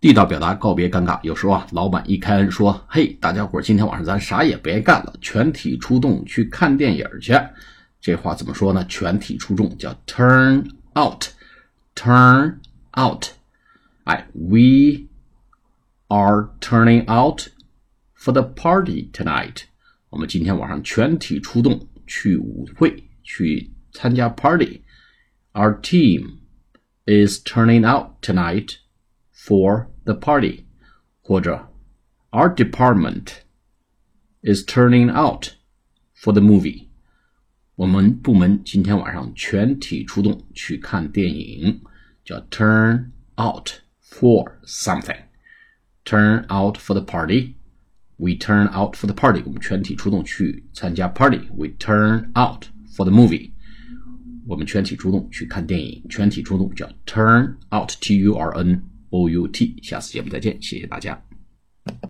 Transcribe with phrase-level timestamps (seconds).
[0.00, 1.20] 地道表达告别尴尬。
[1.22, 7.34] 有时候啊，老板一开恩说：“嘿，大家伙今天晚上咱啥也别干了，全体出动去看电影去。”
[8.00, 8.82] 这话怎么说呢？
[8.88, 10.64] 全体出动叫 turn
[10.98, 12.56] out，turn
[12.98, 13.26] out。
[14.04, 15.06] 哎，we
[16.08, 17.48] are turning out
[18.16, 19.64] for the party tonight。
[20.08, 24.80] 我们今天晚上全体出动去舞会，去参加 party。
[25.52, 26.38] Our team
[27.04, 28.76] is turning out tonight
[29.39, 30.65] for the party，
[31.21, 31.69] 或者
[32.31, 33.43] Our department
[34.41, 35.53] is turning out
[36.15, 36.87] for the movie。
[37.75, 41.81] 我们部门今天晚上全体出动去看电影，
[42.23, 49.43] 叫 turn out for something。turn out for the party。We turn out for the party。
[49.45, 53.51] 我们全体出动去参加 party。We turn out for the movie。
[54.47, 59.76] 我们全体出动去看电影，全体出动叫 turn out，T U R N O U T。
[59.82, 61.29] 下次节目再见，谢谢大家。